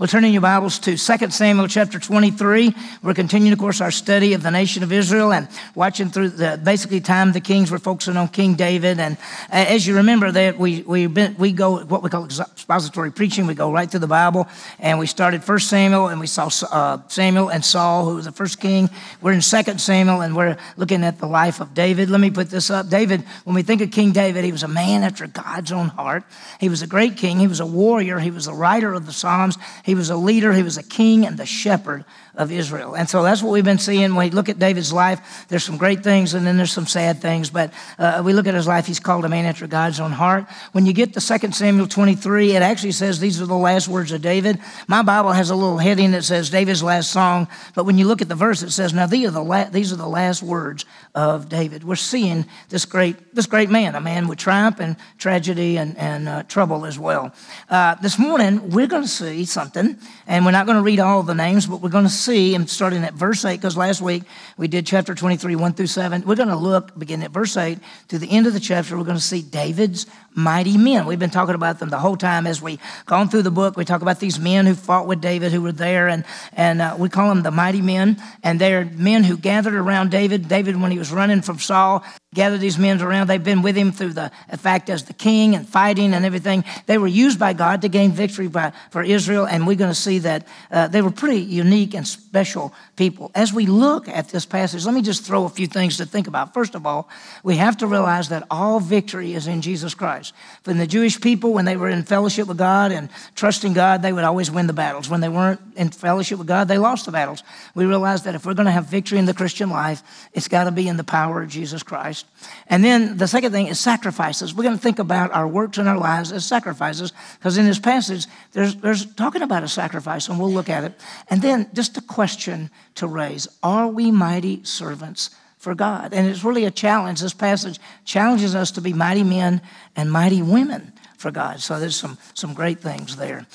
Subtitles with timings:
[0.00, 2.74] We'll turn in your Bibles to 2 Samuel chapter 23.
[3.02, 6.58] We're continuing, of course, our study of the nation of Israel and watching through the
[6.64, 7.70] basically time the kings.
[7.70, 8.98] We're focusing on King David.
[8.98, 9.18] And
[9.50, 13.46] as you remember, that we, we, been, we go what we call expository preaching.
[13.46, 14.48] We go right through the Bible.
[14.78, 18.32] And we started 1 Samuel and we saw uh, Samuel and Saul, who was the
[18.32, 18.88] first king.
[19.20, 22.08] We're in 2 Samuel and we're looking at the life of David.
[22.08, 22.88] Let me put this up.
[22.88, 26.24] David, when we think of King David, he was a man after God's own heart.
[26.58, 27.38] He was a great king.
[27.38, 28.18] He was a warrior.
[28.18, 29.58] He was a writer of the Psalms.
[29.94, 32.94] Was a leader, he was a king and the shepherd of Israel.
[32.94, 34.14] And so that's what we've been seeing.
[34.14, 37.20] When we look at David's life, there's some great things and then there's some sad
[37.20, 37.50] things.
[37.50, 40.46] But uh, we look at his life, he's called a man after God's own heart.
[40.72, 44.12] When you get to 2 Samuel 23, it actually says these are the last words
[44.12, 44.58] of David.
[44.86, 47.48] My Bible has a little heading that says David's last song.
[47.74, 49.92] But when you look at the verse, it says, now these are the, la- these
[49.92, 50.84] are the last words
[51.14, 51.84] of David.
[51.84, 56.28] We're seeing this great, this great man, a man with triumph and tragedy and, and
[56.28, 57.34] uh, trouble as well.
[57.68, 61.22] Uh, this morning, we're going to see something, and we're not going to read all
[61.22, 64.24] the names, but we're going to see and starting at verse 8, because last week
[64.56, 66.22] we did chapter 23, 1 through 7.
[66.26, 68.96] We're going to look, beginning at verse 8, to the end of the chapter.
[68.96, 71.06] We're going to see David's mighty men.
[71.06, 73.76] We've been talking about them the whole time as we've gone through the book.
[73.76, 76.96] We talk about these men who fought with David, who were there, and, and uh,
[76.98, 78.22] we call them the mighty men.
[78.42, 80.48] And they're men who gathered around David.
[80.48, 83.26] David, when he was running from Saul, gathered these men around.
[83.26, 86.64] They've been with him through the fact as the king and fighting and everything.
[86.86, 90.00] They were used by God to gain victory by, for Israel, and we're going to
[90.00, 93.32] see that uh, they were pretty unique and special people.
[93.34, 96.28] As we look at this passage, let me just throw a few things to think
[96.28, 96.54] about.
[96.54, 97.08] First of all,
[97.42, 100.32] we have to realize that all victory is in Jesus Christ.
[100.62, 104.12] For the Jewish people, when they were in fellowship with God and trusting God, they
[104.12, 105.08] would always win the battles.
[105.08, 107.42] When they weren't in fellowship with God, they lost the battles.
[107.74, 110.64] We realize that if we're going to have victory in the Christian life, it's got
[110.64, 112.19] to be in the power of Jesus Christ.
[112.22, 112.64] Christ.
[112.66, 114.54] And then the second thing is sacrifices.
[114.54, 117.78] We're going to think about our works and our lives as sacrifices because in this
[117.78, 120.94] passage, there's, there's talking about a sacrifice, and we'll look at it.
[121.28, 125.30] And then just a question to raise Are we mighty servants?
[125.58, 126.14] For God.
[126.14, 127.20] And it's really a challenge.
[127.20, 129.60] This passage challenges us to be mighty men
[129.94, 131.60] and mighty women for God.
[131.60, 133.46] So there's some, some great things there.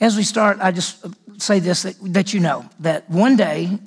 [0.00, 1.06] As we start, I just
[1.38, 3.78] say this that, that you know that one day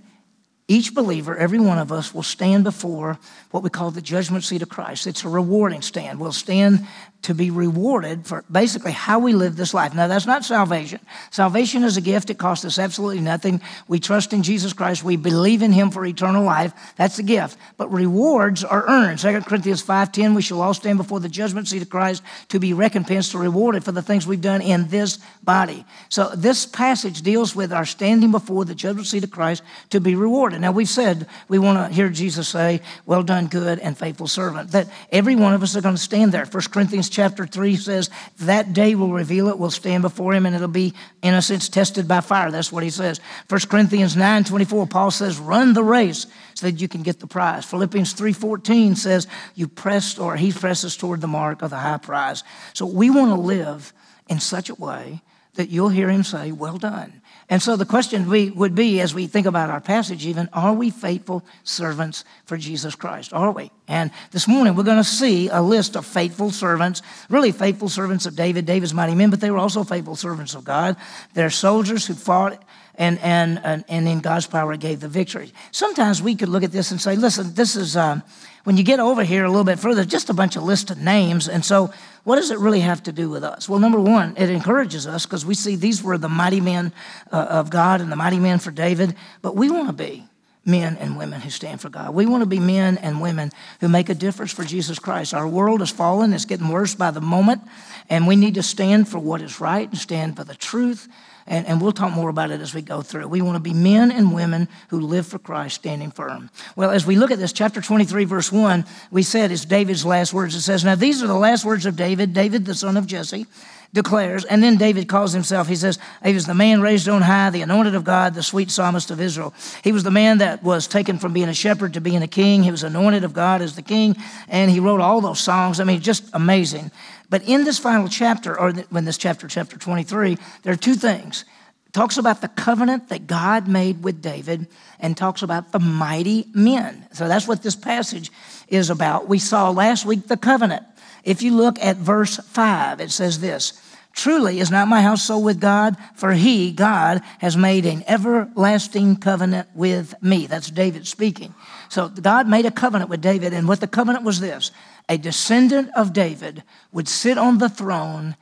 [0.70, 3.18] each believer, every one of us, will stand before
[3.52, 5.08] what we call the judgment seat of Christ.
[5.08, 6.20] It's a rewarding stand.
[6.20, 6.88] We'll stand
[7.22, 9.94] to be rewarded for basically how we live this life.
[9.94, 11.00] Now, that's not salvation.
[11.32, 12.30] Salvation is a gift.
[12.30, 13.62] It costs us absolutely nothing.
[13.88, 15.04] We trust in Jesus Christ.
[15.04, 16.74] We believe in him for eternal life.
[16.96, 17.58] That's a gift.
[17.76, 19.20] But rewards are earned.
[19.20, 22.74] 2 Corinthians 5.10, we shall all stand before the judgment seat of Christ to be
[22.74, 25.86] recompensed or rewarded for the things we've done in this body.
[26.08, 30.16] So this passage deals with our standing before the judgment seat of Christ to be
[30.16, 30.62] rewarded.
[30.62, 34.72] Now, we've said we want to hear Jesus say, well done, good and faithful servant.
[34.72, 36.46] That every one of us are going to stand there.
[36.46, 38.10] 1 Corinthians chapter 3 says,
[38.40, 42.22] That day will reveal it, will stand before him, and it'll be innocence tested by
[42.22, 42.52] fire.
[42.52, 43.20] That's what he says.
[43.50, 47.28] 1 Corinthians 9 24, Paul says, Run the race so that you can get the
[47.28, 47.66] prize.
[47.66, 52.44] Philippians 3:14 says, You pressed or he presses toward the mark of the high prize.
[52.74, 53.94] So we want to live
[54.30, 55.22] in such a way
[55.56, 57.19] that you'll hear him say, Well done.
[57.52, 60.74] And so the question we, would be, as we think about our passage, even, are
[60.74, 63.34] we faithful servants for Jesus Christ?
[63.34, 63.72] Are we?
[63.88, 68.28] And this morning we're going to see a list of faithful servants, really faithful servants
[68.28, 70.96] of David, David's mighty men, but they were also faithful servants of God.
[71.34, 72.64] They're soldiers who fought
[73.00, 75.54] and, and, and, and in God's power gave the victory.
[75.72, 78.22] Sometimes we could look at this and say, listen, this is, um,
[78.66, 80.98] when you get over here a little bit further, just a bunch of list of
[80.98, 81.48] names.
[81.48, 81.92] And so,
[82.26, 83.70] what does it really have to do with us?
[83.70, 86.92] Well, number one, it encourages us because we see these were the mighty men
[87.32, 90.29] uh, of God and the mighty men for David, but we want to be
[90.70, 92.14] men and women who stand for God.
[92.14, 95.34] We want to be men and women who make a difference for Jesus Christ.
[95.34, 97.62] Our world has fallen, it's getting worse by the moment,
[98.10, 101.08] and we need to stand for what is right and stand for the truth
[101.50, 103.28] and, and we'll talk more about it as we go through.
[103.28, 106.52] We want to be men and women who live for Christ, standing firm.
[106.76, 110.32] Well, as we look at this, chapter 23, verse 1, we said it's David's last
[110.32, 110.54] words.
[110.54, 113.48] It says, Now these are the last words of David, David, the son of Jesse
[113.94, 117.50] declares, and then David calls himself, he says, he was the man raised on high,
[117.50, 119.54] the anointed of God, the sweet psalmist of Israel.
[119.84, 122.62] He was the man that was taken from being a shepherd to being a king.
[122.62, 124.16] He was anointed of God as the king,
[124.48, 125.80] and he wrote all those songs.
[125.80, 126.92] I mean, just amazing.
[127.30, 131.46] But in this final chapter, or in this chapter, chapter 23, there are two things.
[131.88, 134.68] It talks about the covenant that God made with David
[135.00, 137.08] and talks about the mighty men.
[137.14, 138.32] So that's what this passage
[138.68, 139.28] is about.
[139.28, 140.86] We saw last week the covenant.
[141.24, 143.82] If you look at verse 5, it says this
[144.20, 149.16] Truly is not my house so with God, for he, God, has made an everlasting
[149.16, 150.46] covenant with me.
[150.46, 151.56] That's David speaking.
[151.88, 154.72] So God made a covenant with David, and what the covenant was this
[155.08, 158.36] a descendant of David would sit on the throne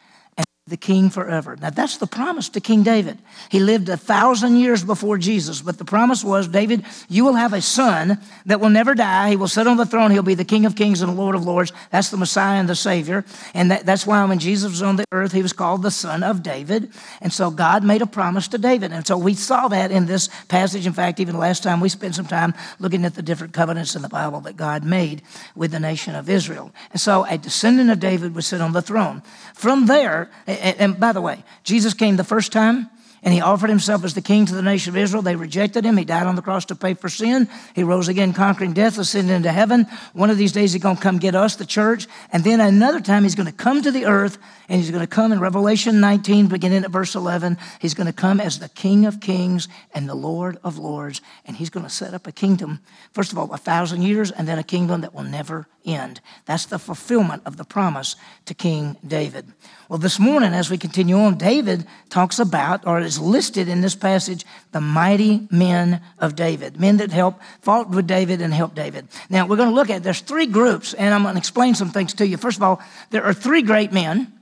[0.68, 1.56] the king forever.
[1.60, 3.18] Now, that's the promise to King David.
[3.50, 7.54] He lived a thousand years before Jesus, but the promise was David, you will have
[7.54, 9.30] a son that will never die.
[9.30, 10.12] He will sit on the throne.
[10.12, 11.72] He'll be the King of kings and the Lord of lords.
[11.90, 13.24] That's the Messiah and the Savior.
[13.54, 16.22] And that, that's why when Jesus was on the earth, he was called the Son
[16.22, 16.92] of David.
[17.22, 18.92] And so God made a promise to David.
[18.92, 20.86] And so we saw that in this passage.
[20.86, 24.02] In fact, even last time we spent some time looking at the different covenants in
[24.02, 25.22] the Bible that God made
[25.56, 26.72] with the nation of Israel.
[26.92, 29.22] And so a descendant of David would sit on the throne.
[29.54, 32.90] From there, and by the way, Jesus came the first time
[33.24, 35.22] and he offered himself as the king to the nation of Israel.
[35.22, 35.98] They rejected him.
[35.98, 37.50] He died on the cross to pay for sin.
[37.76, 39.88] He rose again, conquering death, ascended into heaven.
[40.14, 42.08] One of these days, he's going to come get us, the church.
[42.32, 44.38] And then another time, he's going to come to the earth,
[44.70, 47.58] and he's going to come in Revelation 19, beginning at verse 11.
[47.80, 51.22] He's going to come as the King of kings and the Lord of lords.
[51.46, 52.82] And he's going to set up a kingdom,
[53.12, 56.20] first of all, a thousand years, and then a kingdom that will never end.
[56.46, 59.46] That's the fulfillment of the promise to King David.
[59.90, 63.96] Well, this morning, as we continue on, David talks about, or is listed in this
[63.96, 69.08] passage, the mighty men of David, men that helped, fought with David and helped David.
[69.30, 71.92] Now, we're going to look at, there's three groups, and I'm going to explain some
[71.92, 72.36] things to you.
[72.36, 72.82] First of all,
[73.12, 74.34] there are three great men,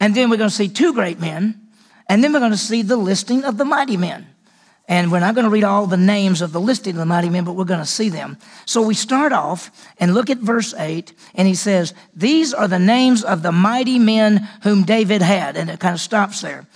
[0.00, 1.60] and then we're going to see two great men,
[2.08, 4.26] and then we're going to see the listing of the mighty men.
[4.90, 7.30] And we're not going to read all the names of the listing of the mighty
[7.30, 8.36] men, but we're going to see them.
[8.66, 12.80] So we start off and look at verse 8, and he says, These are the
[12.80, 15.56] names of the mighty men whom David had.
[15.56, 16.66] And it kind of stops there.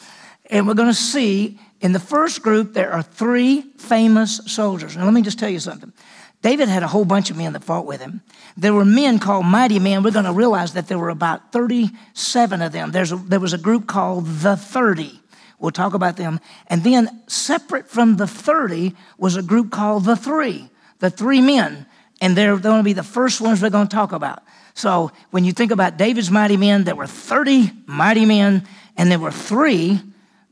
[0.48, 4.96] And we're going to see in the first group, there are three famous soldiers.
[4.96, 5.92] Now, let me just tell you something.
[6.40, 8.22] David had a whole bunch of men that fought with him.
[8.56, 10.04] There were men called mighty men.
[10.04, 12.94] We're going to realize that there were about 37 of them.
[12.94, 15.20] A, there was a group called the 30.
[15.58, 16.40] We'll talk about them.
[16.66, 20.68] And then, separate from the 30, was a group called the Three,
[20.98, 21.86] the three men.
[22.20, 24.42] And they're, they're going to be the first ones we're going to talk about.
[24.74, 28.66] So, when you think about David's mighty men, there were 30 mighty men,
[28.96, 30.00] and there were three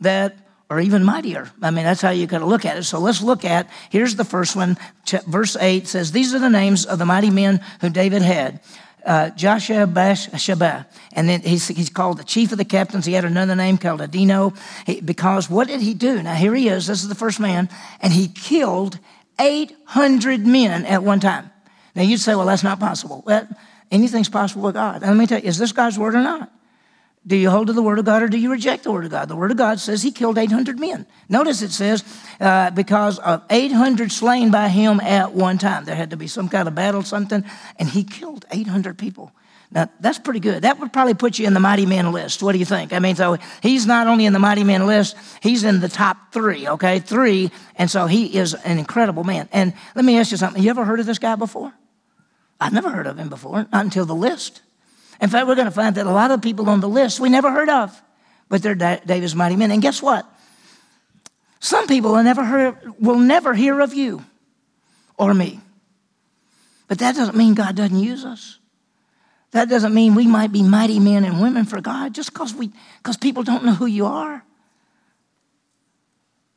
[0.01, 0.37] that
[0.73, 1.51] are even mightier.
[1.61, 2.85] I mean, that's how you got to look at it.
[2.85, 4.79] So let's look at, here's the first one.
[5.27, 8.61] Verse 8 says, These are the names of the mighty men who David had
[9.05, 10.87] uh, Josheb-Basshebeth.
[11.13, 13.07] And then he's, he's called the chief of the captains.
[13.07, 14.57] He had another name called Adino.
[14.87, 16.23] He, because what did he do?
[16.23, 16.87] Now, here he is.
[16.87, 17.69] This is the first man.
[18.01, 18.99] And he killed
[19.39, 21.51] 800 men at one time.
[21.95, 23.23] Now, you'd say, well, that's not possible.
[23.27, 23.49] Well,
[23.91, 25.03] anything's possible with God.
[25.03, 26.51] And let me tell you, is this God's word or not?
[27.25, 29.13] Do you hold to the Word of God or do you reject the Word of
[29.13, 29.29] God?
[29.29, 31.07] The Word of God says he killed 800 men.
[31.29, 32.03] Notice it says,
[32.41, 35.85] uh, because of 800 slain by him at one time.
[35.85, 37.45] There had to be some kind of battle, something,
[37.79, 39.33] and he killed 800 people.
[39.71, 40.63] Now, that's pretty good.
[40.63, 42.43] That would probably put you in the mighty men list.
[42.43, 42.93] What do you think?
[42.93, 46.33] I mean, so he's not only in the mighty men list, he's in the top
[46.33, 46.99] three, okay?
[46.99, 49.49] Three, and so he is an incredible man.
[49.53, 50.63] And let me ask you something.
[50.63, 51.73] You ever heard of this guy before?
[52.61, 54.61] I've never heard of him before, not until the list.
[55.23, 57.29] In fact, we're going to find that a lot of people on the list we
[57.29, 58.03] never heard of,
[58.49, 59.71] but they're David's mighty men.
[59.71, 60.27] And guess what?
[61.61, 64.25] Some people will never, hear, will never hear of you
[65.17, 65.61] or me.
[66.89, 68.59] But that doesn't mean God doesn't use us.
[69.53, 73.45] That doesn't mean we might be mighty men and women for God just because people
[73.45, 74.45] don't know who you are.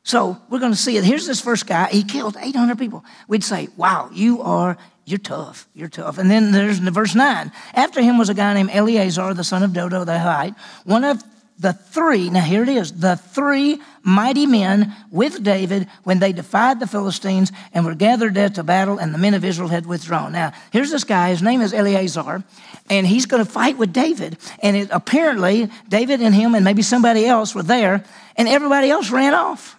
[0.02, 1.04] So we're going to see it.
[1.04, 1.88] Here's this first guy.
[1.90, 3.04] He killed 800 people.
[3.28, 5.68] We'd say, wow, you are you're tough.
[5.72, 6.18] You're tough.
[6.18, 7.52] And then there's verse 9.
[7.74, 10.54] After him was a guy named Eleazar, the son of Dodo the Hittite,
[10.84, 11.22] one of
[11.58, 16.80] the three, now here it is, the three mighty men with David when they defied
[16.80, 20.32] the Philistines and were gathered there to battle, and the men of Israel had withdrawn.
[20.32, 22.42] Now, here's this guy, his name is Eleazar,
[22.90, 24.36] and he's going to fight with David.
[24.60, 28.04] And it, apparently, David and him and maybe somebody else were there,
[28.36, 29.75] and everybody else ran off.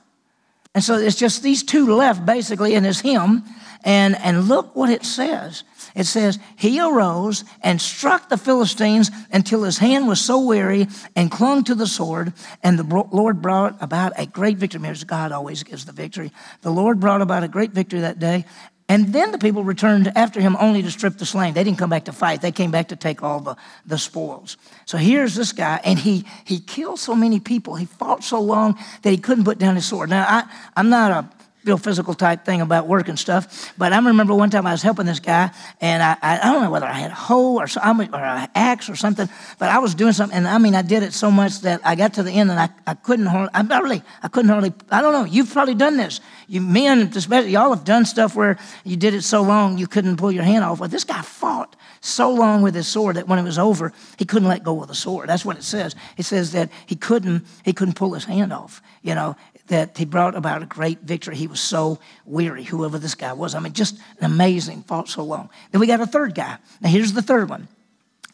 [0.74, 3.44] And so it's just these two left, basically, and it's him.
[3.84, 5.64] And, and look what it says.
[5.96, 11.32] It says, He arose and struck the Philistines until his hand was so weary and
[11.32, 12.34] clung to the sword.
[12.64, 14.82] And the Lord brought about a great victory.
[14.82, 16.32] Because God always gives the victory.
[16.62, 18.46] The Lord brought about a great victory that day.
[18.90, 21.54] And then the people returned after him only to strip the slain.
[21.54, 22.42] They didn't come back to fight.
[22.42, 24.56] They came back to take all the, the spoils.
[24.86, 27.76] So here's this guy, and he, he killed so many people.
[27.76, 30.10] He fought so long that he couldn't put down his sword.
[30.10, 31.37] Now, I, I'm not a
[31.68, 33.74] real physical type thing about work and stuff.
[33.78, 36.72] But I remember one time I was helping this guy, and I, I, don't know
[36.72, 39.94] whether I had a hoe or, so, or an axe or something, but I was
[39.94, 42.32] doing something, and I mean, I did it so much that I got to the
[42.32, 45.52] end and I, I couldn't hardly, I barely, I couldn't hardly, I don't know, you've
[45.52, 46.22] probably done this.
[46.48, 50.16] You men, especially, y'all have done stuff where you did it so long you couldn't
[50.16, 50.80] pull your hand off.
[50.80, 54.24] But this guy fought so long with his sword that when it was over, he
[54.24, 55.28] couldn't let go of the sword.
[55.28, 55.94] That's what it says.
[56.16, 58.82] It says that he couldn't, he couldn't pull his hand off.
[59.02, 59.36] You know,
[59.68, 61.36] that he brought about a great victory.
[61.36, 63.56] He was so weary, whoever this guy was.
[63.56, 65.50] I mean, just an amazing, fought so long.
[65.72, 66.58] Then we got a third guy.
[66.82, 67.68] Now, here's the third one.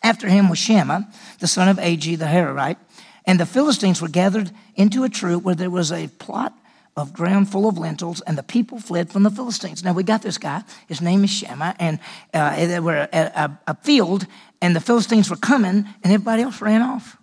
[0.01, 1.07] After him was Shammah,
[1.39, 2.77] the son of Agee the Hararite.
[3.25, 6.53] And the Philistines were gathered into a troop where there was a plot
[6.95, 9.83] of ground full of lentils, and the people fled from the Philistines.
[9.83, 10.63] Now we got this guy.
[10.87, 11.99] His name is Shammah, and
[12.33, 14.27] uh, they were at a, a field,
[14.61, 17.17] and the Philistines were coming, and everybody else ran off.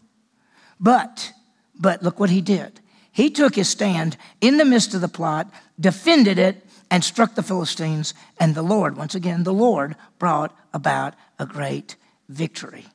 [0.81, 1.33] But,
[1.79, 2.81] but look what he did.
[3.13, 7.43] He took his stand in the midst of the plot, defended it, and struck the
[7.43, 8.15] Philistines.
[8.39, 11.97] And the Lord, once again, the Lord brought about a great
[12.29, 12.87] victory.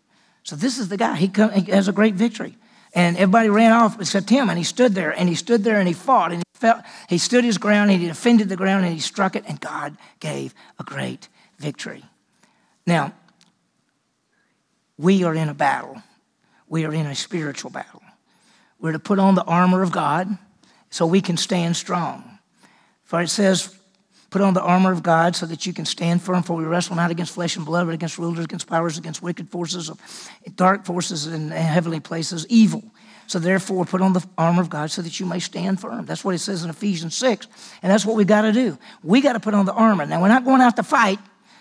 [0.43, 1.15] So this is the guy.
[1.15, 2.57] He, come, he has a great victory.
[2.93, 5.88] And everybody ran off except him, and he stood there, and he stood there, and
[5.88, 8.93] he fought, and he, felt, he stood his ground, and he defended the ground, and
[8.93, 11.27] he struck it, and God gave a great
[11.60, 12.05] victory.
[12.88, 13.13] Now,
[14.98, 16.01] we are in a battle.
[16.69, 18.01] We are in a spiritual battle.
[18.85, 20.37] We're to put on the armor of God
[20.91, 22.37] so we can stand strong.
[23.03, 23.75] For it says,
[24.29, 26.95] Put on the armor of God so that you can stand firm, for we wrestle
[26.95, 29.89] not against flesh and blood, but against rulers, against powers, against wicked forces,
[30.55, 32.83] dark forces in heavenly places, evil.
[33.25, 36.05] So therefore, put on the armor of God so that you may stand firm.
[36.05, 37.47] That's what it says in Ephesians 6.
[37.81, 38.77] And that's what we got to do.
[39.01, 40.05] We got to put on the armor.
[40.05, 41.17] Now, we're not going out to fight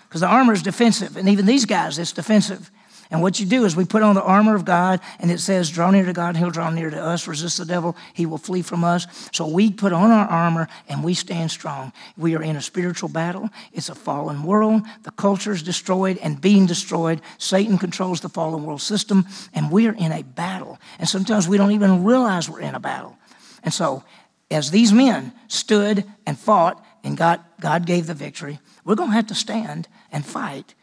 [0.08, 1.16] because the armor is defensive.
[1.16, 2.70] And even these guys, it's defensive.
[3.10, 5.70] And what you do is we put on the armor of God, and it says,
[5.70, 7.28] Draw near to God, he'll draw near to us.
[7.28, 9.06] Resist the devil, he will flee from us.
[9.32, 11.92] So we put on our armor and we stand strong.
[12.16, 13.50] We are in a spiritual battle.
[13.72, 14.82] It's a fallen world.
[15.02, 17.20] The culture is destroyed and being destroyed.
[17.38, 20.78] Satan controls the fallen world system, and we are in a battle.
[20.98, 23.16] And sometimes we don't even realize we're in a battle.
[23.62, 24.04] And so,
[24.50, 29.16] as these men stood and fought, and God, God gave the victory, we're going to
[29.16, 30.74] have to stand and fight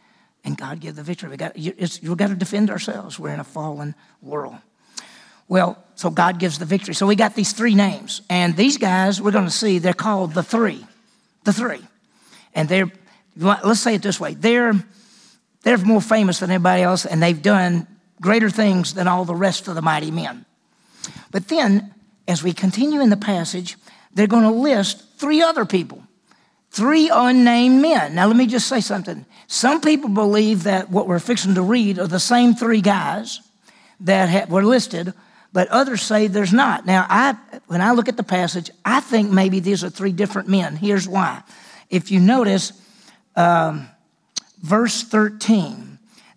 [0.44, 1.30] and God give the victory.
[1.30, 3.20] We got, you've got to defend ourselves.
[3.20, 4.56] We're in a fallen world.
[5.48, 6.96] Well, so God gives the victory.
[6.96, 8.22] So we got these three names.
[8.30, 10.86] And these guys, we're going to see, they're called the three.
[11.44, 11.82] The three.
[12.56, 12.92] And they're,
[13.36, 14.74] let's say it this way they're,
[15.64, 17.88] they're more famous than anybody else, and they've done
[18.20, 20.46] greater things than all the rest of the mighty men.
[21.32, 21.94] But then,
[22.28, 23.78] as we continue in the passage,
[24.14, 26.04] they're going to list three other people
[26.72, 28.16] Three unnamed men.
[28.16, 29.26] Now, let me just say something.
[29.48, 33.42] Some people believe that what we're fixing to read are the same three guys
[34.00, 35.14] that were listed,
[35.52, 36.86] but others say there's not.
[36.86, 37.36] Now, I,
[37.68, 40.78] when I look at the passage, I think maybe these are three different men.
[40.78, 41.44] Here's why.
[41.90, 42.72] If you notice,
[43.36, 43.90] um,
[44.62, 45.91] verse 13,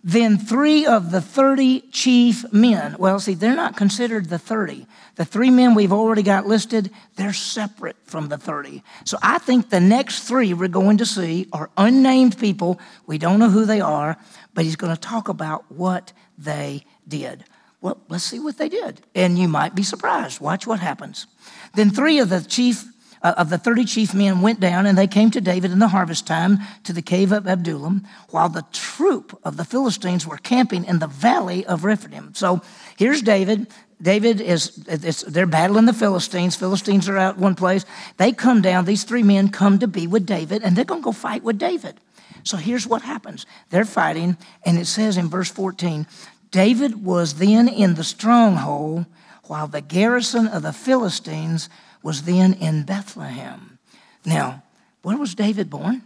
[0.06, 4.86] then three of the 30 chief men, well, see, they're not considered the 30.
[5.14, 8.82] The three men we've already got listed, they're separate from the 30.
[9.06, 12.78] So I think the next three we're going to see are unnamed people.
[13.06, 14.18] We don't know who they are,
[14.52, 17.44] but he's going to talk about what they did.
[17.80, 19.00] Well, let's see what they did.
[19.14, 20.38] And you might be surprised.
[20.38, 21.26] Watch what happens.
[21.74, 22.84] Then three of the chief
[23.24, 25.88] Uh, of the 30 chief men went down and they came to David in the
[25.88, 30.84] harvest time to the cave of Adullam, while the troop of the Philistines were camping
[30.84, 32.34] in the valley of Rephaim.
[32.34, 32.60] So
[32.98, 33.68] here's David.
[34.02, 36.54] David is, they're battling the Philistines.
[36.54, 37.86] Philistines are out one place.
[38.18, 41.06] They come down, these three men come to be with David, and they're going to
[41.06, 41.94] go fight with David.
[42.42, 46.06] So here's what happens they're fighting, and it says in verse 14
[46.50, 49.06] David was then in the stronghold,
[49.44, 51.70] while the garrison of the Philistines
[52.04, 53.80] was then in Bethlehem.
[54.24, 54.62] Now,
[55.02, 56.02] where was David born?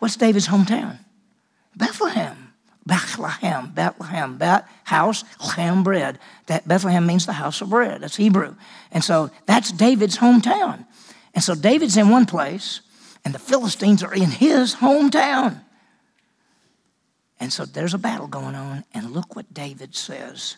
[0.00, 0.98] What's David's hometown?
[1.74, 2.48] Bethlehem.
[2.86, 5.22] Bethlehem, Bethlehem, Bet, house,
[5.56, 6.18] lamb bread.
[6.46, 8.00] That Bethlehem means the house of bread.
[8.00, 8.56] That's Hebrew.
[8.90, 10.86] And so that's David's hometown.
[11.34, 12.80] And so David's in one place,
[13.24, 15.60] and the Philistines are in his hometown.
[17.38, 20.56] And so there's a battle going on, and look what David says.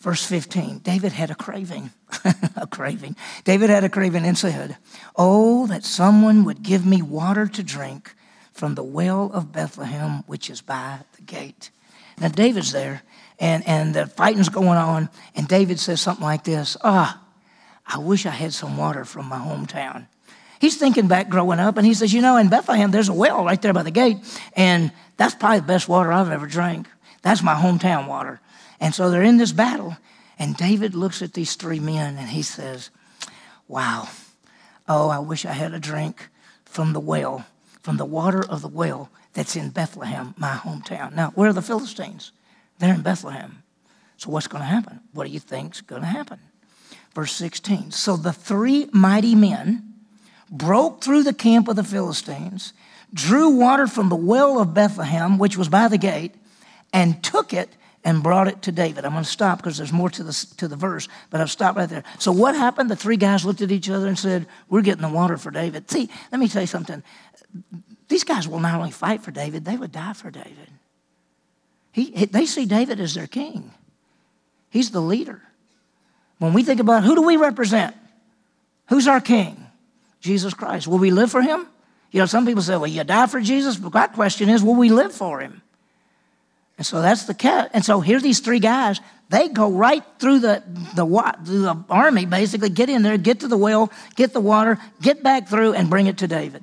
[0.00, 1.90] Verse 15 David had a craving,
[2.56, 3.16] a craving.
[3.44, 4.76] David had a craving and said,
[5.16, 8.14] Oh, that someone would give me water to drink
[8.52, 11.70] from the well of Bethlehem, which is by the gate.
[12.20, 13.02] Now, David's there,
[13.38, 17.22] and, and the fighting's going on, and David says something like this Ah,
[17.86, 20.06] I wish I had some water from my hometown.
[20.60, 23.44] He's thinking back growing up, and he says, You know, in Bethlehem, there's a well
[23.44, 24.18] right there by the gate,
[24.54, 26.88] and that's probably the best water I've ever drank.
[27.22, 28.40] That's my hometown water.
[28.80, 29.96] And so they're in this battle.
[30.38, 32.90] And David looks at these three men and he says,
[33.66, 34.08] Wow,
[34.88, 36.28] oh, I wish I had a drink
[36.64, 37.46] from the well,
[37.82, 41.14] from the water of the well that's in Bethlehem, my hometown.
[41.14, 42.32] Now, where are the Philistines?
[42.78, 43.62] They're in Bethlehem.
[44.16, 45.00] So what's going to happen?
[45.12, 46.40] What do you think's going to happen?
[47.14, 47.90] Verse 16.
[47.90, 49.94] So the three mighty men
[50.50, 52.72] broke through the camp of the Philistines,
[53.12, 56.34] drew water from the well of Bethlehem, which was by the gate,
[56.92, 57.70] and took it
[58.08, 59.04] and brought it to David.
[59.04, 61.76] I'm going to stop because there's more to the, to the verse, but I've stopped
[61.76, 62.04] right there.
[62.18, 62.90] So, what happened?
[62.90, 65.90] The three guys looked at each other and said, We're getting the water for David.
[65.90, 67.02] See, let me tell you something.
[68.08, 70.70] These guys will not only fight for David, they would die for David.
[71.92, 73.74] He, they see David as their king,
[74.70, 75.42] he's the leader.
[76.38, 77.94] When we think about who do we represent?
[78.88, 79.66] Who's our king?
[80.20, 80.88] Jesus Christ.
[80.88, 81.66] Will we live for him?
[82.10, 83.76] You know, some people say, well, you die for Jesus.
[83.76, 85.60] But my question is, will we live for him?
[86.78, 87.70] And so that's the cat.
[87.74, 90.62] And so here these three guys, they go right through the,
[90.94, 95.22] the, the army, basically, get in there, get to the well, get the water, get
[95.22, 96.62] back through, and bring it to David.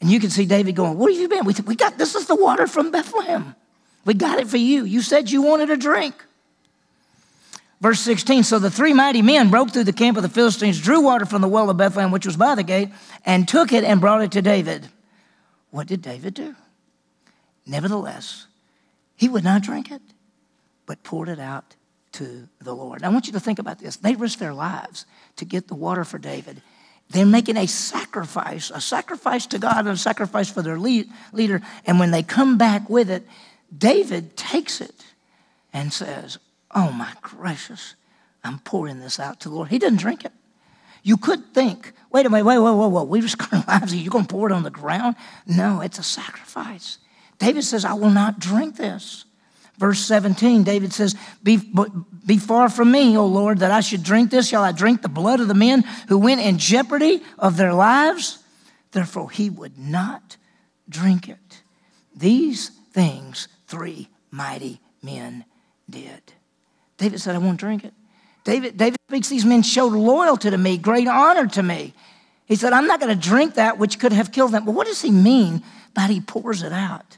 [0.00, 1.44] And you can see David going, Where have you been?
[1.44, 3.54] We, we got this is the water from Bethlehem.
[4.04, 4.84] We got it for you.
[4.84, 6.14] You said you wanted a drink.
[7.80, 11.00] Verse 16 So the three mighty men broke through the camp of the Philistines, drew
[11.00, 12.88] water from the well of Bethlehem, which was by the gate,
[13.24, 14.88] and took it and brought it to David.
[15.70, 16.56] What did David do?
[17.66, 18.46] Nevertheless,
[19.20, 20.00] he would not drink it,
[20.86, 21.76] but poured it out
[22.12, 23.02] to the Lord.
[23.02, 23.96] I want you to think about this.
[23.96, 25.04] They risked their lives
[25.36, 26.62] to get the water for David.
[27.10, 31.60] They're making a sacrifice, a sacrifice to God and a sacrifice for their lead, leader.
[31.84, 33.26] And when they come back with it,
[33.76, 35.04] David takes it
[35.70, 36.38] and says,
[36.74, 37.96] Oh my gracious,
[38.42, 39.68] I'm pouring this out to the Lord.
[39.68, 40.32] He didn't drink it.
[41.02, 43.94] You could think, wait a minute, wait, wait, wait, wait, we risked our lives.
[43.94, 45.16] You're going to pour it on the ground?
[45.46, 46.96] No, it's a sacrifice.
[47.40, 49.24] David says, I will not drink this.
[49.78, 51.58] Verse 17, David says, be,
[52.26, 54.46] be far from me, O Lord, that I should drink this.
[54.46, 58.44] Shall I drink the blood of the men who went in jeopardy of their lives?
[58.92, 60.36] Therefore, he would not
[60.86, 61.62] drink it.
[62.14, 65.46] These things three mighty men
[65.88, 66.34] did.
[66.98, 67.94] David said, I won't drink it.
[68.44, 71.94] David, David speaks, these men showed loyalty to me, great honor to me.
[72.44, 74.66] He said, I'm not going to drink that which could have killed them.
[74.66, 75.62] But what does he mean
[75.94, 77.16] by he pours it out?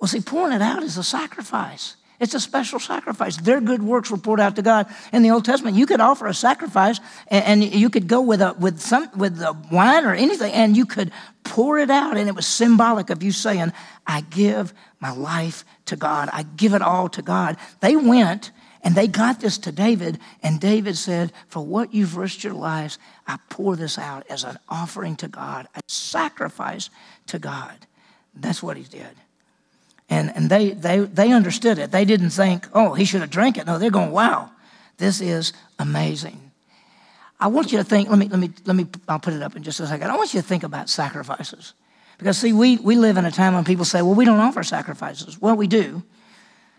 [0.00, 1.96] Well, see, pouring it out is a sacrifice.
[2.18, 3.36] It's a special sacrifice.
[3.36, 4.86] Their good works were poured out to God.
[5.12, 6.98] In the Old Testament, you could offer a sacrifice
[7.28, 10.86] and, you could go with, a, with, some, with the wine or anything and you
[10.86, 11.12] could
[11.44, 12.16] pour it out.
[12.16, 13.72] And it was symbolic of you saying,
[14.06, 16.30] I give my life to God.
[16.32, 17.58] I give it all to God.
[17.80, 18.50] They went
[18.82, 20.18] and they got this to David.
[20.42, 24.58] And David said, For what you've risked your lives, I pour this out as an
[24.70, 26.88] offering to God, a sacrifice
[27.26, 27.86] to God.
[28.34, 29.16] That's what he did.
[30.08, 31.90] And, and they, they, they understood it.
[31.90, 33.66] They didn't think, oh, he should have drank it.
[33.66, 34.50] No, they're going, wow,
[34.98, 36.40] this is amazing.
[37.38, 39.56] I want you to think, let me, let me, let me, I'll put it up
[39.56, 40.10] in just a second.
[40.10, 41.74] I want you to think about sacrifices.
[42.18, 44.62] Because, see, we, we live in a time when people say, well, we don't offer
[44.62, 45.40] sacrifices.
[45.40, 46.02] Well, we do.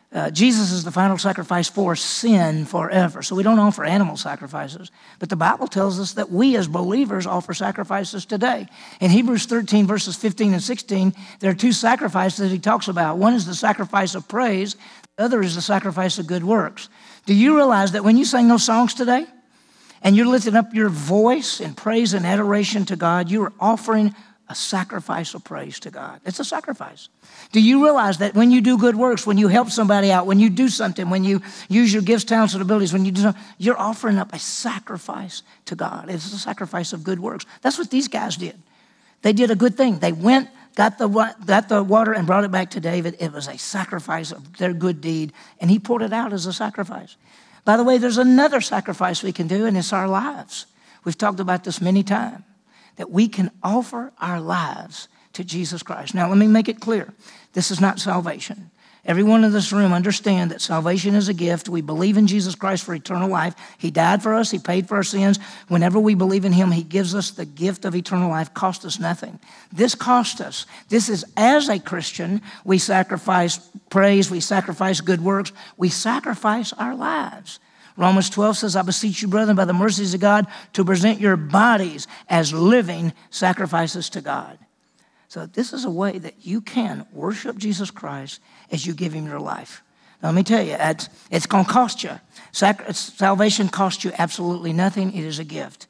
[0.10, 3.22] Uh, Jesus is the final sacrifice for sin forever.
[3.22, 4.90] So we don't offer animal sacrifices.
[5.20, 8.68] But the Bible tells us that we as believers offer sacrifices today.
[9.02, 13.18] In Hebrews 13, verses 15 and 16, there are two sacrifices that he talks about.
[13.18, 14.78] One is the sacrifice of praise,
[15.18, 16.88] the other is the sacrifice of good works.
[17.26, 19.26] Do you realize that when you sing those songs today,
[20.02, 24.16] and you're lifting up your voice in praise and adoration to God, you are offering
[24.50, 26.22] a sacrifice of praise to God.
[26.26, 27.10] It's a sacrifice.
[27.52, 30.40] Do you realize that when you do good works, when you help somebody out, when
[30.40, 33.42] you do something, when you use your gifts, talents, and abilities, when you do something,
[33.58, 36.10] you're offering up a sacrifice to God.
[36.10, 37.46] It's a sacrifice of good works.
[37.62, 38.58] That's what these guys did.
[39.22, 40.00] They did a good thing.
[40.00, 41.08] They went, got the,
[41.46, 43.18] got the water, and brought it back to David.
[43.20, 46.54] It was a sacrifice of their good deed, and he poured it out as a
[46.54, 47.18] sacrifice.
[47.66, 50.68] By the way, there's another sacrifice we can do, and it's our lives.
[51.04, 52.44] We've talked about this many times
[52.98, 56.14] that we can offer our lives to Jesus Christ.
[56.14, 57.14] Now, let me make it clear
[57.54, 58.72] this is not salvation.
[59.08, 61.70] Everyone in this room understand that salvation is a gift.
[61.70, 63.56] We believe in Jesus Christ for eternal life.
[63.78, 64.52] He died for us.
[64.52, 65.40] He paid for our sins.
[65.70, 68.54] Whenever we believe in him, he gives us the gift of eternal life.
[68.54, 69.40] Cost us nothing.
[69.72, 70.66] This cost us.
[70.90, 76.94] This is as a Christian, we sacrifice praise, we sacrifice good works, we sacrifice our
[76.94, 77.60] lives.
[77.98, 81.36] Romans 12 says, I beseech you, brethren, by the mercies of God, to present your
[81.36, 84.60] bodies as living sacrifices to God.
[85.30, 88.40] So, this is a way that you can worship Jesus Christ
[88.72, 89.84] as you give him your life.
[90.22, 92.12] Now, let me tell you, it's, it's going to cost you.
[92.52, 95.88] Salvation costs you absolutely nothing, it is a gift.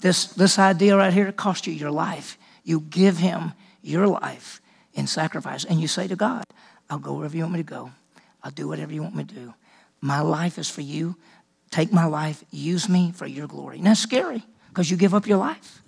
[0.00, 2.38] This, this idea right here costs you your life.
[2.64, 4.60] You give him your life
[4.94, 6.44] in sacrifice, and you say to God,
[6.88, 7.90] I'll go wherever you want me to go,
[8.42, 9.54] I'll do whatever you want me to do.
[10.00, 11.16] My life is for you.
[11.70, 13.78] Take my life, use me for your glory.
[13.78, 15.82] And that's scary because you give up your life.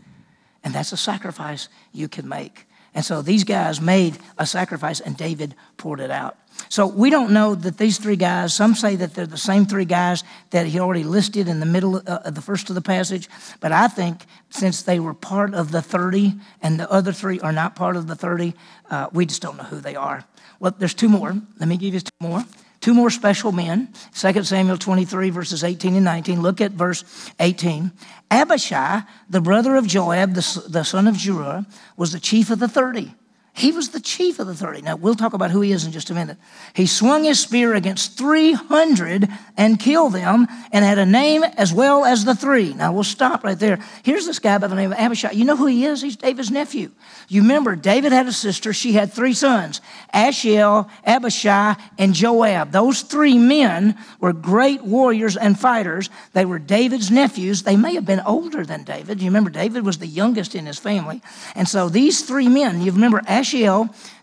[0.65, 2.67] And that's a sacrifice you can make.
[2.95, 6.37] And so these guys made a sacrifice and David poured it out.
[6.69, 9.87] So we don't know that these three guys, some say that they're the same three
[9.87, 13.29] guys that he already listed in the middle uh, of the first of the passage.
[13.61, 17.53] But I think since they were part of the 30 and the other three are
[17.53, 18.55] not part of the 30,
[18.91, 20.25] uh, we just don't know who they are.
[20.61, 21.35] Well, there's two more.
[21.59, 22.45] Let me give you two more.
[22.83, 26.43] Two more special men, 2 Samuel 23, verses 18 and 19.
[26.43, 27.05] Look at verse
[27.39, 27.93] 18.
[28.29, 31.65] Abishai, the brother of Joab, the, the son of Zeruiah,
[31.97, 33.15] was the chief of the 30.
[33.55, 34.81] He was the chief of the 30.
[34.81, 36.39] Now, we'll talk about who he is in just a minute.
[36.73, 42.07] He swung his spear against 300 and killed them and had a name as well
[42.07, 42.73] as the three.
[42.73, 43.79] Now, we'll stop right there.
[44.05, 45.33] Here's this guy by the name of Abishai.
[45.33, 46.01] You know who he is?
[46.01, 46.93] He's David's nephew.
[47.29, 48.73] You remember, David had a sister.
[48.73, 49.83] She had three sons
[50.15, 52.73] Asahel, Abishai, and Joab.
[52.73, 56.09] Those three men were great warriors and fighters.
[56.33, 57.65] They were David's nephews.
[57.65, 59.21] They may have been older than David.
[59.21, 61.21] You remember, David was the youngest in his family.
[61.55, 63.21] And so these three men, you remember,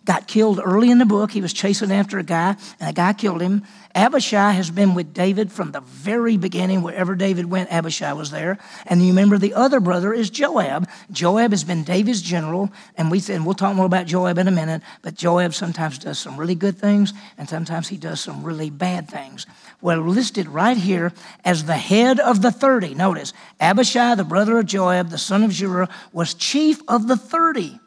[0.05, 1.31] got killed early in the book.
[1.31, 3.63] He was chasing after a guy, and a guy killed him.
[3.93, 6.81] Abishai has been with David from the very beginning.
[6.81, 8.57] Wherever David went, Abishai was there.
[8.87, 10.87] And you remember the other brother is Joab.
[11.11, 14.51] Joab has been David's general, and we said we'll talk more about Joab in a
[14.51, 14.81] minute.
[15.01, 19.09] But Joab sometimes does some really good things, and sometimes he does some really bad
[19.09, 19.45] things.
[19.81, 21.13] Well, listed right here
[21.45, 22.95] as the head of the thirty.
[22.95, 27.79] Notice Abishai, the brother of Joab, the son of Zeruiah, was chief of the thirty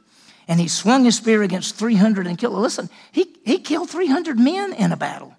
[0.49, 2.55] and he swung his spear against 300 and killed.
[2.55, 5.35] Listen, he, he killed 300 men in a battle.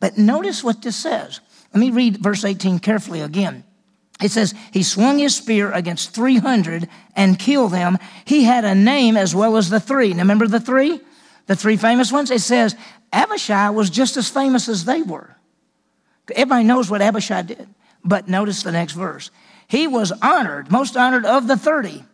[0.00, 1.40] But notice what this says.
[1.74, 3.64] Let me read verse 18 carefully again.
[4.22, 7.98] It says, He swung his spear against 300 and killed them.
[8.24, 10.12] He had a name as well as the three.
[10.12, 11.00] Now, remember the three?
[11.46, 12.30] The three famous ones?
[12.30, 12.76] It says,
[13.12, 15.36] Abishai was just as famous as they were.
[16.34, 17.68] Everybody knows what Abishai did.
[18.04, 19.30] But notice the next verse.
[19.66, 22.04] He was honored, most honored of the 30.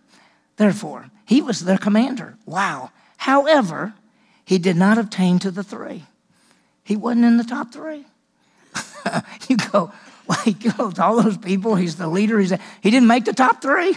[0.56, 2.37] Therefore, he was their commander.
[2.46, 2.90] Wow.
[3.16, 3.94] However,
[4.44, 6.04] he did not obtain to the three.
[6.82, 8.04] He wasn't in the top three.
[9.48, 9.92] you go,
[10.26, 11.76] well, he killed all those people.
[11.76, 12.38] He's the leader.
[12.38, 13.96] He's he didn't make the top three.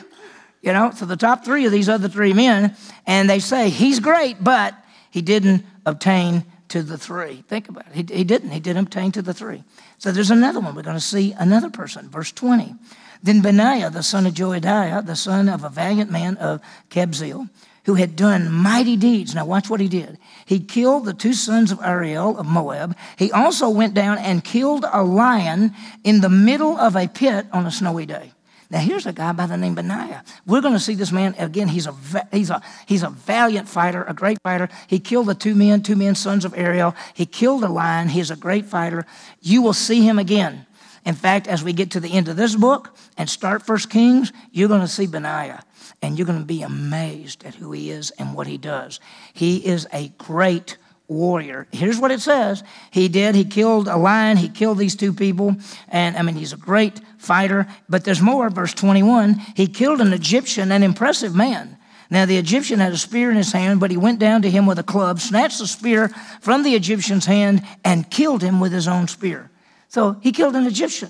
[0.61, 3.99] You know, so the top three of these other three men, and they say he's
[3.99, 4.73] great, but
[5.11, 7.43] he didn't obtain to the three.
[7.47, 8.09] Think about it.
[8.09, 8.49] He, he didn't.
[8.49, 9.63] He didn't obtain to the three.
[9.97, 10.75] So there's another one.
[10.75, 12.09] We're going to see another person.
[12.09, 12.75] Verse 20.
[13.23, 17.49] Then Benaiah, the son of Jehoiada, the son of a valiant man of Kabzeel,
[17.85, 19.33] who had done mighty deeds.
[19.33, 20.17] Now, watch what he did.
[20.45, 22.95] He killed the two sons of Ariel of Moab.
[23.17, 27.65] He also went down and killed a lion in the middle of a pit on
[27.65, 28.33] a snowy day.
[28.69, 30.25] Now, here's a guy by the name Benaiah.
[30.45, 31.69] We're going to see this man again.
[31.69, 31.95] He's a,
[32.33, 34.67] he's, a, he's a valiant fighter, a great fighter.
[34.87, 36.93] He killed the two men, two men, sons of Ariel.
[37.13, 38.09] He killed a lion.
[38.09, 39.05] He's a great fighter.
[39.41, 40.65] You will see him again.
[41.07, 44.33] In fact, as we get to the end of this book and start First Kings,
[44.51, 45.63] you're going to see Benaiah
[46.01, 48.99] and you're going to be amazed at who he is and what he does.
[49.31, 51.65] He is a great warrior.
[51.71, 55.55] Here's what it says He did, he killed a lion, he killed these two people,
[55.87, 57.67] and I mean, he's a great fighter.
[57.87, 61.77] But there's more, verse 21 he killed an Egyptian, an impressive man.
[62.09, 64.65] Now, the Egyptian had a spear in his hand, but he went down to him
[64.65, 66.09] with a club, snatched the spear
[66.41, 69.49] from the Egyptian's hand, and killed him with his own spear.
[69.89, 71.09] So he killed an Egyptian.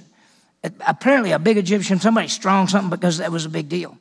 [0.85, 3.97] Apparently, a big Egyptian, somebody strong, something, because that was a big deal.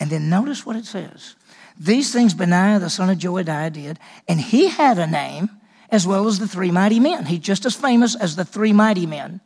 [0.00, 1.36] And then notice what it says.
[1.78, 5.50] These things Benaiah, the son of Jehoiada, did, and he had a name
[5.90, 7.26] as well as the three mighty men.
[7.26, 9.40] He's just as famous as the three mighty men.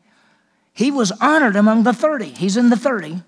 [0.73, 2.27] He was honored among the 30.
[2.27, 3.23] He's in the 30.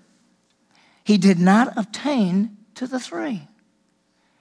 [1.03, 3.47] He did not obtain to the three.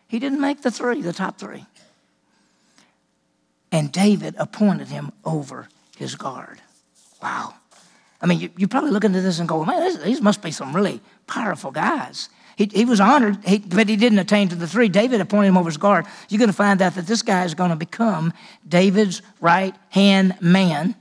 [0.07, 1.66] He didn't make the three, the top three.
[3.73, 6.61] And David appointed him over his guard.
[7.22, 7.54] Wow.
[8.20, 10.74] I mean, you, you probably look into this and go, man, these must be some
[10.74, 12.28] really powerful guys.
[12.57, 14.88] He, he was honored, he, but he didn't attain to the three.
[14.88, 16.07] David appointed him over his guard.
[16.28, 18.33] You're going to find out that this guy is going to become
[18.66, 20.96] David's right hand man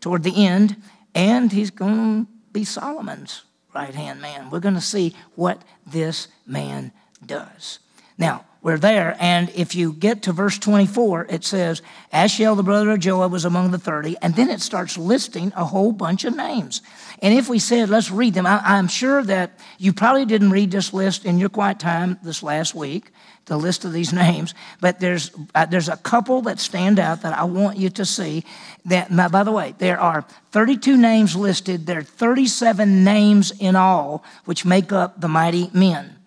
[0.00, 0.76] toward the end,
[1.14, 3.42] and he's going to be Solomon's
[3.74, 4.50] right hand man.
[4.50, 6.92] We're going to see what this man
[7.26, 7.80] does.
[8.16, 9.16] Now, we're there.
[9.18, 11.80] And if you get to verse 24, it says,
[12.12, 14.16] Asahel, the brother of Joab, was among the 30.
[14.20, 16.82] And then it starts listing a whole bunch of names.
[17.20, 20.70] And if we said, let's read them, I, am sure that you probably didn't read
[20.70, 23.10] this list in your quiet time this last week,
[23.46, 24.54] the list of these names.
[24.80, 28.44] But there's, uh, there's a couple that stand out that I want you to see.
[28.84, 33.74] That, now, by the way, there are 32 names listed, there are 37 names in
[33.74, 36.19] all, which make up the mighty men.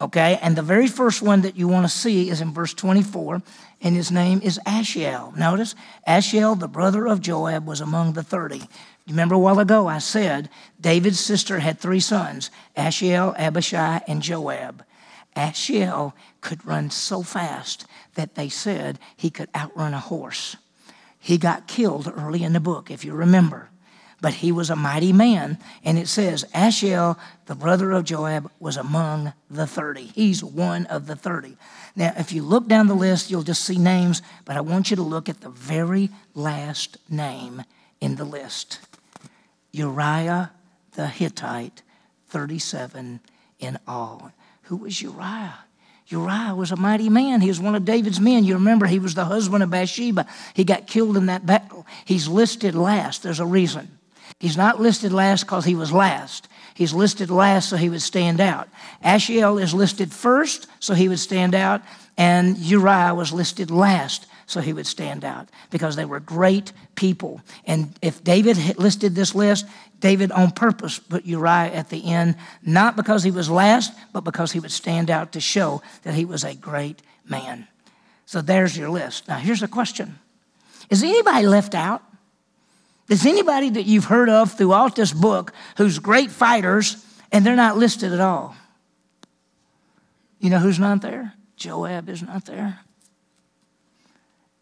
[0.00, 3.42] Okay, and the very first one that you want to see is in verse 24,
[3.82, 5.36] and his name is Asahel.
[5.36, 5.74] Notice,
[6.06, 8.62] Asahel, the brother of Joab, was among the 30.
[9.08, 14.84] Remember a while ago I said David's sister had three sons Asahel, Abishai, and Joab.
[15.34, 17.84] Asahel could run so fast
[18.14, 20.56] that they said he could outrun a horse.
[21.18, 23.68] He got killed early in the book, if you remember
[24.20, 25.58] but he was a mighty man.
[25.84, 30.02] And it says, Asahel, the brother of Joab, was among the 30.
[30.06, 31.56] He's one of the 30.
[31.94, 34.96] Now, if you look down the list, you'll just see names, but I want you
[34.96, 37.62] to look at the very last name
[38.00, 38.80] in the list
[39.72, 40.52] Uriah
[40.94, 41.82] the Hittite,
[42.28, 43.20] 37
[43.60, 44.32] in all.
[44.62, 45.60] Who was Uriah?
[46.08, 47.40] Uriah was a mighty man.
[47.40, 48.44] He was one of David's men.
[48.44, 50.26] You remember he was the husband of Bathsheba.
[50.54, 51.86] He got killed in that battle.
[52.04, 53.22] He's listed last.
[53.22, 53.97] There's a reason.
[54.38, 56.48] He's not listed last because he was last.
[56.74, 58.68] He's listed last so he would stand out.
[59.02, 61.82] Asahel is listed first so he would stand out,
[62.16, 67.40] and Uriah was listed last so he would stand out because they were great people.
[67.66, 69.66] And if David listed this list,
[69.98, 74.52] David on purpose put Uriah at the end, not because he was last, but because
[74.52, 77.66] he would stand out to show that he was a great man.
[78.24, 79.26] So there's your list.
[79.26, 80.18] Now, here's a question
[80.90, 82.02] Is anybody left out?
[83.08, 87.78] Is anybody that you've heard of throughout this book who's great fighters and they're not
[87.78, 88.54] listed at all?
[90.40, 91.34] You know who's not there?
[91.56, 92.80] Joab is not there.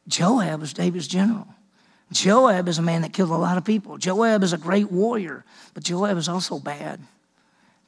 [0.09, 1.49] Joab was David's general.
[2.13, 3.99] Joab is a man that killed a lot of people.
[3.99, 7.01] Joab is a great warrior, but Joab is also bad.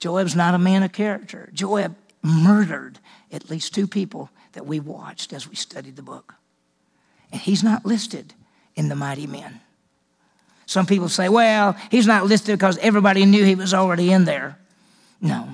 [0.01, 1.49] Joab's not a man of character.
[1.53, 2.99] Joab murdered
[3.31, 6.35] at least two people that we watched as we studied the book.
[7.31, 8.35] And he's not listed
[8.75, 9.61] in the mighty men.
[10.69, 14.59] Some people say, well, he's not listed because everybody knew he was already in there.
[15.19, 15.49] No.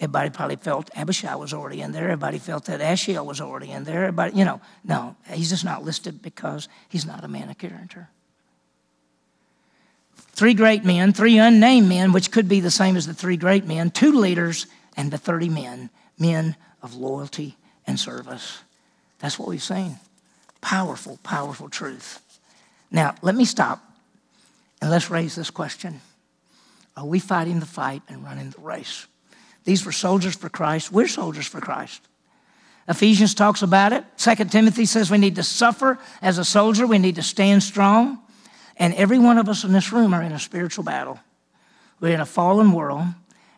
[0.00, 2.04] Everybody probably felt Abishai was already in there.
[2.04, 4.04] Everybody felt that Asahel was already in there.
[4.04, 8.08] Everybody, you know, no, he's just not listed because he's not a man of character.
[10.16, 13.66] Three great men, three unnamed men, which could be the same as the three great
[13.66, 18.60] men, two leaders, and the 30 men, men of loyalty and service.
[19.18, 19.98] That's what we've seen.
[20.62, 22.22] Powerful, powerful truth.
[22.90, 23.84] Now, let me stop
[24.80, 26.00] and let's raise this question
[26.96, 29.06] Are we fighting the fight and running the race?
[29.64, 30.90] These were soldiers for Christ.
[30.90, 32.02] We're soldiers for Christ.
[32.88, 34.04] Ephesians talks about it.
[34.16, 38.18] Second Timothy says we need to suffer as a soldier, we need to stand strong.
[38.76, 41.20] And every one of us in this room are in a spiritual battle.
[42.00, 43.04] We're in a fallen world,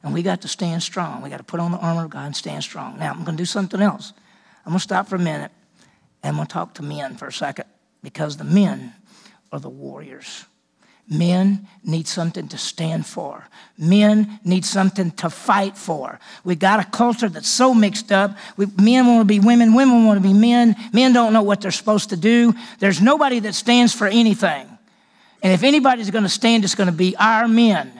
[0.03, 1.23] and we got to stand strong.
[1.23, 2.99] We got to put on the armor of God and stand strong.
[2.99, 4.13] Now, I'm going to do something else.
[4.67, 5.53] I'm going to stop for a minute,
[6.25, 7.67] and I'm going to talk to men for a second,
[8.03, 8.93] because the men
[9.53, 10.45] are the warriors.
[11.09, 13.47] Men need something to stand for.
[13.77, 16.21] Men need something to fight for.
[16.45, 18.37] We got a culture that's so mixed up.
[18.57, 20.77] We, men want to be women, women want to be men.
[20.93, 22.55] Men don't know what they're supposed to do.
[22.79, 24.67] There's nobody that stands for anything.
[25.43, 27.93] And if anybody's going to stand, it's going to be our men.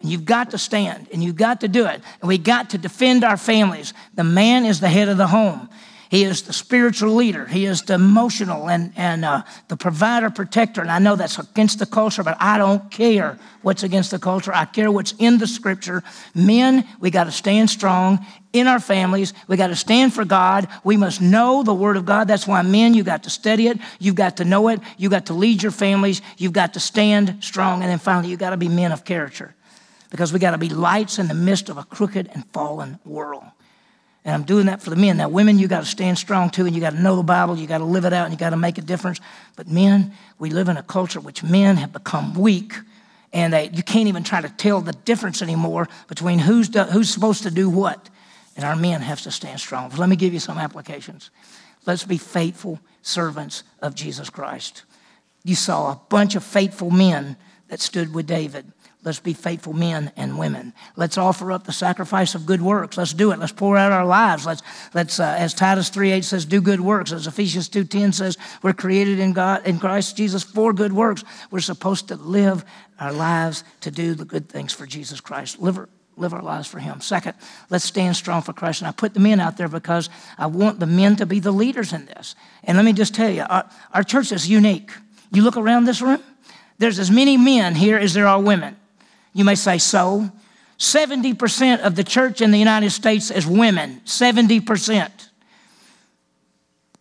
[0.00, 2.00] And you've got to stand and you've got to do it.
[2.20, 3.94] And we got to defend our families.
[4.14, 5.68] The man is the head of the home.
[6.14, 7.44] He is the spiritual leader.
[7.44, 10.80] He is the emotional and, and uh, the provider, protector.
[10.80, 14.54] And I know that's against the culture, but I don't care what's against the culture.
[14.54, 16.04] I care what's in the scripture.
[16.32, 19.34] Men, we got to stand strong in our families.
[19.48, 20.68] We got to stand for God.
[20.84, 22.28] We must know the Word of God.
[22.28, 23.80] That's why men, you got to study it.
[23.98, 24.78] You've got to know it.
[24.96, 26.22] You got to lead your families.
[26.38, 27.82] You've got to stand strong.
[27.82, 29.52] And then finally, you got to be men of character
[30.10, 33.42] because we got to be lights in the midst of a crooked and fallen world.
[34.24, 35.18] And I'm doing that for the men.
[35.18, 37.58] Now, women, you got to stand strong too, and you got to know the Bible,
[37.58, 39.20] you got to live it out, and you got to make a difference.
[39.54, 42.74] But men, we live in a culture which men have become weak,
[43.32, 47.10] and they, you can't even try to tell the difference anymore between who's, do, who's
[47.10, 48.08] supposed to do what.
[48.56, 49.90] And our men have to stand strong.
[49.96, 51.30] let me give you some applications.
[51.86, 54.84] Let's be faithful servants of Jesus Christ.
[55.44, 57.36] You saw a bunch of faithful men
[57.68, 58.72] that stood with David.
[59.04, 60.72] Let's be faithful men and women.
[60.96, 62.96] Let's offer up the sacrifice of good works.
[62.96, 63.38] Let's do it.
[63.38, 64.46] Let's pour out our lives.
[64.46, 64.62] Let's,
[64.94, 67.12] let's uh, as Titus 3.8 says, do good works.
[67.12, 71.22] As Ephesians 2.10 says, we're created in God, in Christ Jesus for good works.
[71.50, 72.64] We're supposed to live
[72.98, 75.60] our lives to do the good things for Jesus Christ.
[75.60, 75.86] Live,
[76.16, 77.02] live our lives for Him.
[77.02, 77.34] Second,
[77.68, 78.80] let's stand strong for Christ.
[78.80, 81.52] And I put the men out there because I want the men to be the
[81.52, 82.34] leaders in this.
[82.62, 84.92] And let me just tell you, our, our church is unique.
[85.30, 86.22] You look around this room,
[86.78, 88.76] there's as many men here as there are women.
[89.34, 90.30] You may say, so.
[90.78, 94.00] 70% of the church in the United States is women.
[94.06, 95.10] 70%.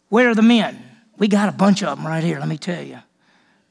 [0.09, 0.83] Where are the men?
[1.17, 2.99] We got a bunch of them right here, let me tell you.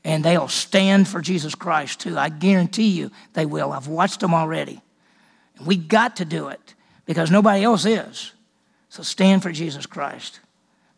[0.05, 2.19] And they'll stand for Jesus Christ too.
[2.19, 3.73] I guarantee you they will.
[3.73, 4.81] I've watched them already.
[5.57, 6.75] And we got to do it
[7.07, 8.33] because nobody else is.
[8.89, 10.41] So stand for Jesus Christ.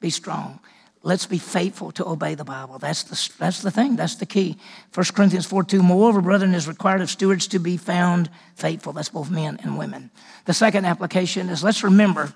[0.00, 0.60] Be strong
[1.04, 2.78] let's be faithful to obey the Bible.
[2.78, 4.56] That's the, that's the thing, that's the key.
[4.94, 8.92] 1 Corinthians 4 2, moreover, brethren, is required of stewards to be found faithful.
[8.92, 10.10] That's both men and women.
[10.46, 12.32] The second application is let's remember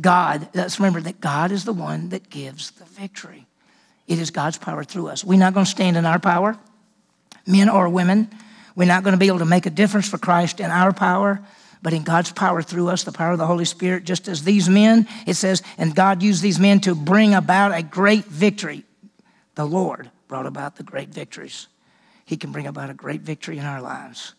[0.00, 3.46] God, let's remember that God is the one that gives the victory.
[4.06, 5.24] It is God's power through us.
[5.24, 6.56] We're not going to stand in our power,
[7.46, 8.28] men or women.
[8.76, 11.40] We're not going to be able to make a difference for Christ in our power
[11.82, 14.68] but in God's power through us, the power of the Holy Spirit, just as these
[14.68, 18.84] men, it says, and God used these men to bring about a great victory.
[19.54, 21.68] The Lord brought about the great victories.
[22.24, 24.34] He can bring about a great victory in our lives,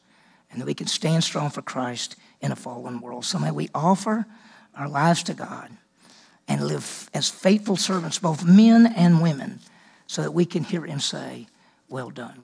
[0.51, 3.25] and that we can stand strong for Christ in a fallen world.
[3.25, 4.25] So may we offer
[4.75, 5.69] our lives to God.
[6.47, 9.59] and live as faithful servants, both men and women,
[10.05, 11.47] so that we can hear him say,
[11.87, 12.43] Well done.